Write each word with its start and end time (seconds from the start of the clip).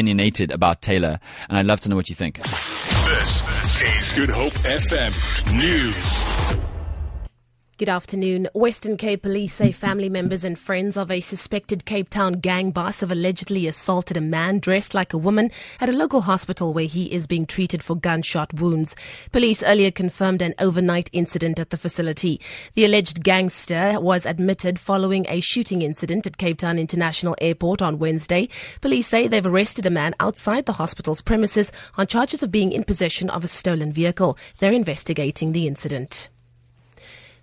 opinionated 0.00 0.50
about 0.50 0.80
Taylor, 0.80 1.20
and 1.50 1.58
I'd 1.58 1.66
love 1.66 1.80
to 1.80 1.90
know 1.90 1.96
what 1.96 2.08
you 2.08 2.14
think. 2.14 2.42
This 2.42 3.82
is 3.82 4.12
Good 4.14 4.30
Hope 4.30 4.54
FM 4.64 5.12
News. 5.54 6.09
Good 7.80 7.88
afternoon. 7.88 8.46
Western 8.52 8.98
Cape 8.98 9.22
police 9.22 9.54
say 9.54 9.72
family 9.72 10.10
members 10.10 10.44
and 10.44 10.58
friends 10.58 10.98
of 10.98 11.10
a 11.10 11.22
suspected 11.22 11.86
Cape 11.86 12.10
Town 12.10 12.34
gang 12.34 12.72
boss 12.72 13.00
have 13.00 13.10
allegedly 13.10 13.66
assaulted 13.66 14.18
a 14.18 14.20
man 14.20 14.58
dressed 14.58 14.92
like 14.92 15.14
a 15.14 15.16
woman 15.16 15.50
at 15.80 15.88
a 15.88 15.96
local 15.96 16.20
hospital 16.20 16.74
where 16.74 16.84
he 16.84 17.10
is 17.10 17.26
being 17.26 17.46
treated 17.46 17.82
for 17.82 17.96
gunshot 17.96 18.52
wounds. 18.52 18.94
Police 19.32 19.62
earlier 19.62 19.90
confirmed 19.90 20.42
an 20.42 20.52
overnight 20.58 21.08
incident 21.14 21.58
at 21.58 21.70
the 21.70 21.78
facility. 21.78 22.38
The 22.74 22.84
alleged 22.84 23.24
gangster 23.24 23.98
was 23.98 24.26
admitted 24.26 24.78
following 24.78 25.24
a 25.30 25.40
shooting 25.40 25.80
incident 25.80 26.26
at 26.26 26.36
Cape 26.36 26.58
Town 26.58 26.78
International 26.78 27.34
Airport 27.40 27.80
on 27.80 27.98
Wednesday. 27.98 28.50
Police 28.82 29.06
say 29.06 29.26
they've 29.26 29.46
arrested 29.46 29.86
a 29.86 29.90
man 29.90 30.14
outside 30.20 30.66
the 30.66 30.74
hospital's 30.74 31.22
premises 31.22 31.72
on 31.96 32.06
charges 32.06 32.42
of 32.42 32.52
being 32.52 32.72
in 32.72 32.84
possession 32.84 33.30
of 33.30 33.42
a 33.42 33.48
stolen 33.48 33.90
vehicle. 33.90 34.36
They're 34.58 34.70
investigating 34.70 35.52
the 35.52 35.66
incident. 35.66 36.28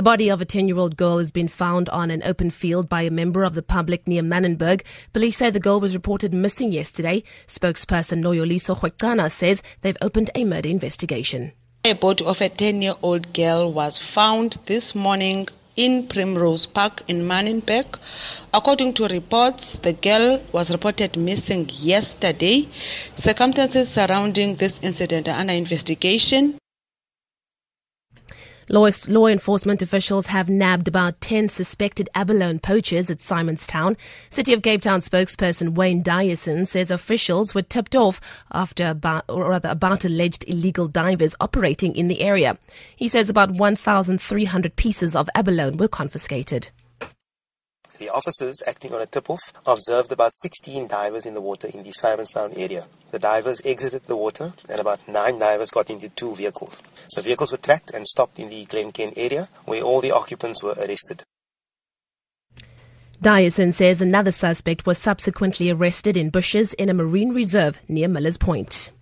The 0.00 0.04
body 0.04 0.30
of 0.30 0.40
a 0.40 0.46
10 0.46 0.66
year 0.66 0.78
old 0.78 0.96
girl 0.96 1.18
has 1.18 1.30
been 1.30 1.46
found 1.46 1.90
on 1.90 2.10
an 2.10 2.22
open 2.24 2.48
field 2.48 2.88
by 2.88 3.02
a 3.02 3.10
member 3.10 3.44
of 3.44 3.54
the 3.54 3.62
public 3.62 4.08
near 4.08 4.22
Mannenberg. 4.22 4.80
Police 5.12 5.36
say 5.36 5.50
the 5.50 5.60
girl 5.60 5.78
was 5.78 5.92
reported 5.92 6.32
missing 6.32 6.72
yesterday. 6.72 7.22
Spokesperson 7.46 8.22
Noloyiso 8.22 8.74
Rwexana 8.80 9.30
says 9.30 9.62
they've 9.82 9.98
opened 10.00 10.30
a 10.34 10.46
murder 10.46 10.70
investigation. 10.70 11.52
A 11.84 11.92
body 11.92 12.24
of 12.24 12.40
a 12.40 12.48
10 12.48 12.80
year 12.80 12.94
old 13.02 13.34
girl 13.34 13.70
was 13.70 13.98
found 13.98 14.56
this 14.64 14.94
morning 14.94 15.48
in 15.76 16.06
Primrose 16.06 16.64
Park 16.64 17.02
in 17.06 17.28
Mannenberg. 17.28 17.98
According 18.54 18.94
to 18.94 19.06
reports, 19.06 19.76
the 19.82 19.92
girl 19.92 20.40
was 20.52 20.70
reported 20.70 21.18
missing 21.18 21.68
yesterday. 21.74 22.70
Circumstances 23.16 23.90
surrounding 23.90 24.56
this 24.56 24.80
incident 24.82 25.28
are 25.28 25.38
under 25.38 25.52
investigation. 25.52 26.59
Law, 28.72 28.88
law, 29.08 29.26
enforcement 29.26 29.82
officials 29.82 30.26
have 30.26 30.48
nabbed 30.48 30.86
about 30.86 31.20
10 31.20 31.48
suspected 31.48 32.08
abalone 32.14 32.60
poachers 32.60 33.10
at 33.10 33.18
Simonstown. 33.18 33.98
City 34.30 34.52
of 34.52 34.62
Cape 34.62 34.80
Town 34.80 35.00
spokesperson 35.00 35.74
Wayne 35.74 36.04
Dyason 36.04 36.64
says 36.68 36.92
officials 36.92 37.52
were 37.52 37.62
tipped 37.62 37.96
off 37.96 38.20
after 38.52 38.86
about, 38.86 39.24
or 39.28 39.50
rather 39.50 39.70
about 39.70 40.04
alleged 40.04 40.44
illegal 40.46 40.86
divers 40.86 41.34
operating 41.40 41.96
in 41.96 42.06
the 42.06 42.20
area. 42.20 42.56
He 42.94 43.08
says 43.08 43.28
about 43.28 43.50
1,300 43.50 44.76
pieces 44.76 45.16
of 45.16 45.28
abalone 45.34 45.76
were 45.76 45.88
confiscated. 45.88 46.68
The 48.00 48.08
officers 48.08 48.62
acting 48.66 48.94
on 48.94 49.02
a 49.02 49.06
tip-off 49.06 49.52
observed 49.66 50.10
about 50.10 50.32
16 50.32 50.88
divers 50.88 51.26
in 51.26 51.34
the 51.34 51.40
water 51.42 51.68
in 51.68 51.82
the 51.82 51.90
Simonstown 51.90 52.58
area. 52.58 52.86
The 53.10 53.18
divers 53.18 53.60
exited 53.62 54.04
the 54.04 54.16
water 54.16 54.54
and 54.70 54.80
about 54.80 55.06
nine 55.06 55.38
divers 55.38 55.70
got 55.70 55.90
into 55.90 56.08
two 56.08 56.34
vehicles. 56.34 56.80
The 57.14 57.20
vehicles 57.20 57.52
were 57.52 57.58
tracked 57.58 57.90
and 57.90 58.06
stopped 58.06 58.38
in 58.38 58.48
the 58.48 58.64
Glencairn 58.64 59.12
area 59.18 59.50
where 59.66 59.82
all 59.82 60.00
the 60.00 60.12
occupants 60.12 60.62
were 60.62 60.72
arrested. 60.78 61.24
Dyason 63.20 63.74
says 63.74 64.00
another 64.00 64.32
suspect 64.32 64.86
was 64.86 64.96
subsequently 64.96 65.70
arrested 65.70 66.16
in 66.16 66.30
bushes 66.30 66.72
in 66.72 66.88
a 66.88 66.94
marine 66.94 67.34
reserve 67.34 67.80
near 67.86 68.08
Millers 68.08 68.38
Point. 68.38 68.92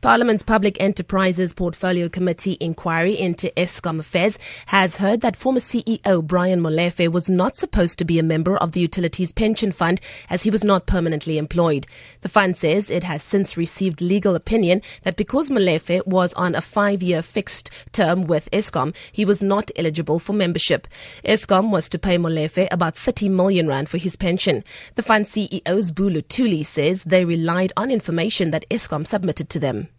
Parliament's 0.00 0.42
Public 0.42 0.80
Enterprises 0.80 1.52
Portfolio 1.52 2.08
Committee 2.08 2.56
inquiry 2.58 3.12
into 3.20 3.52
Eskom 3.54 3.98
affairs 3.98 4.38
has 4.64 4.96
heard 4.96 5.20
that 5.20 5.36
former 5.36 5.60
CEO 5.60 6.26
Brian 6.26 6.62
Molefe 6.62 7.12
was 7.12 7.28
not 7.28 7.54
supposed 7.54 7.98
to 7.98 8.06
be 8.06 8.18
a 8.18 8.22
member 8.22 8.56
of 8.56 8.72
the 8.72 8.80
utilities 8.80 9.30
pension 9.30 9.70
fund 9.70 10.00
as 10.30 10.42
he 10.42 10.50
was 10.50 10.64
not 10.64 10.86
permanently 10.86 11.36
employed. 11.36 11.86
The 12.22 12.30
fund 12.30 12.56
says 12.56 12.88
it 12.88 13.04
has 13.04 13.22
since 13.22 13.58
received 13.58 14.00
legal 14.00 14.34
opinion 14.34 14.80
that 15.02 15.16
because 15.16 15.50
Molefe 15.50 16.06
was 16.06 16.32
on 16.32 16.54
a 16.54 16.62
five-year 16.62 17.20
fixed 17.20 17.70
term 17.92 18.22
with 18.22 18.50
Eskom, 18.52 18.96
he 19.12 19.26
was 19.26 19.42
not 19.42 19.70
eligible 19.76 20.18
for 20.18 20.32
membership. 20.32 20.88
Eskom 21.26 21.70
was 21.70 21.90
to 21.90 21.98
pay 21.98 22.16
Molefe 22.16 22.68
about 22.70 22.96
30 22.96 23.28
million 23.28 23.68
rand 23.68 23.90
for 23.90 23.98
his 23.98 24.16
pension. 24.16 24.64
The 24.94 25.02
fund 25.02 25.26
CEO 25.26 25.60
Sbu 25.60 26.10
Luthuli 26.10 26.64
says 26.64 27.04
they 27.04 27.26
relied 27.26 27.74
on 27.76 27.90
information 27.90 28.50
that 28.52 28.64
Eskom 28.70 29.06
submitted 29.06 29.50
to 29.50 29.58
them. 29.58 29.89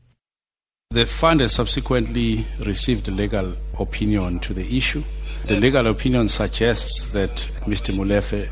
The 0.91 1.05
fund 1.05 1.39
has 1.39 1.53
subsequently 1.53 2.45
received 2.65 3.07
a 3.07 3.11
legal 3.11 3.53
opinion 3.79 4.41
to 4.41 4.53
the 4.53 4.77
issue. 4.77 5.05
The 5.45 5.57
legal 5.57 5.87
opinion 5.87 6.27
suggests 6.27 7.13
that 7.13 7.47
Mr. 7.61 7.95
Molefe 7.95 8.49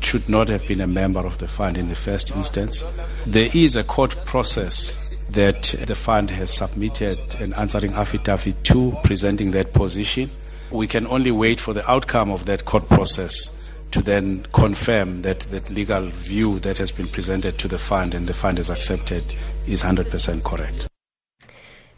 should 0.00 0.28
not 0.28 0.48
have 0.50 0.64
been 0.68 0.80
a 0.82 0.86
member 0.86 1.18
of 1.26 1.38
the 1.38 1.48
fund 1.48 1.76
in 1.76 1.88
the 1.88 1.96
first 1.96 2.30
instance. 2.36 2.84
There 3.26 3.48
is 3.54 3.74
a 3.74 3.82
court 3.82 4.14
process 4.24 5.18
that 5.30 5.74
the 5.84 5.96
fund 5.96 6.30
has 6.30 6.54
submitted 6.54 7.18
an 7.40 7.54
answering 7.54 7.94
affidavit 7.94 8.62
to 8.66 8.96
presenting 9.02 9.50
that 9.50 9.72
position. 9.72 10.30
We 10.70 10.86
can 10.86 11.08
only 11.08 11.32
wait 11.32 11.60
for 11.60 11.74
the 11.74 11.90
outcome 11.90 12.30
of 12.30 12.46
that 12.46 12.66
court 12.66 12.88
process 12.88 13.72
to 13.90 14.00
then 14.00 14.46
confirm 14.52 15.22
that 15.22 15.40
that 15.40 15.72
legal 15.72 16.02
view 16.02 16.60
that 16.60 16.78
has 16.78 16.92
been 16.92 17.08
presented 17.08 17.58
to 17.58 17.66
the 17.66 17.80
fund 17.80 18.14
and 18.14 18.28
the 18.28 18.34
fund 18.34 18.58
has 18.58 18.70
accepted 18.70 19.24
is 19.66 19.82
100% 19.82 20.44
correct. 20.44 20.89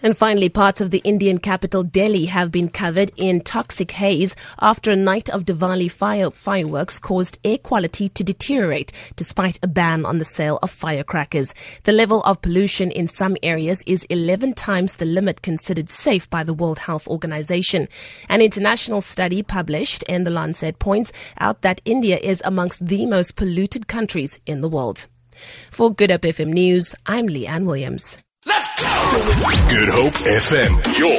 And 0.04 0.16
finally, 0.16 0.48
parts 0.48 0.80
of 0.80 0.90
the 0.90 1.00
Indian 1.04 1.38
capital 1.38 1.84
Delhi 1.84 2.24
have 2.26 2.50
been 2.50 2.68
covered 2.68 3.12
in 3.16 3.40
toxic 3.40 3.92
haze 3.92 4.34
after 4.60 4.90
a 4.90 4.96
night 4.96 5.30
of 5.30 5.44
Diwali 5.44 5.88
fire, 5.88 6.30
fireworks 6.32 6.98
caused 6.98 7.38
air 7.44 7.58
quality 7.58 8.08
to 8.08 8.24
deteriorate 8.24 8.90
despite 9.14 9.60
a 9.62 9.68
ban 9.68 10.04
on 10.04 10.18
the 10.18 10.24
sale 10.24 10.58
of 10.60 10.72
firecrackers. 10.72 11.54
The 11.84 11.92
level 11.92 12.20
of 12.22 12.42
pollution 12.42 12.90
in 12.90 13.06
some 13.06 13.36
areas 13.44 13.84
is 13.86 14.02
11 14.04 14.54
times 14.54 14.96
the 14.96 15.04
limit 15.04 15.40
considered 15.40 15.88
safe 15.88 16.28
by 16.28 16.42
the 16.42 16.54
World 16.54 16.80
Health 16.80 17.06
Organization. 17.06 17.86
An 18.28 18.42
international 18.42 19.02
study 19.02 19.44
published 19.44 20.02
in 20.08 20.24
the 20.24 20.30
Lancet 20.30 20.80
points 20.80 21.12
out 21.38 21.62
that 21.62 21.80
India 21.84 22.16
is 22.16 22.42
amongst 22.44 22.84
the 22.84 23.06
most 23.06 23.36
polluted 23.36 23.86
countries 23.86 24.40
in 24.46 24.62
the 24.62 24.68
world. 24.68 25.06
For 25.70 25.94
Good 25.94 26.10
Hope 26.10 26.22
FM 26.22 26.52
News, 26.52 26.96
I'm 27.06 27.28
Leanne 27.28 27.66
Williams. 27.66 28.18
Good 28.62 29.88
Hope 29.88 30.14
FM. 30.14 30.98
Your 30.98 31.18